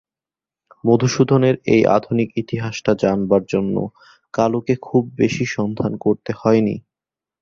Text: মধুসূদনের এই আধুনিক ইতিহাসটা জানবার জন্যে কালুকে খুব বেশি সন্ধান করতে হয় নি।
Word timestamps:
মধুসূদনের 0.83 1.55
এই 1.65 1.81
আধুনিক 1.97 2.29
ইতিহাসটা 2.37 2.91
জানবার 3.03 3.43
জন্যে 3.45 3.83
কালুকে 4.33 4.73
খুব 4.81 5.03
বেশি 5.15 5.45
সন্ধান 5.55 5.91
করতে 5.97 6.31
হয় 6.37 6.61
নি। 6.61 6.75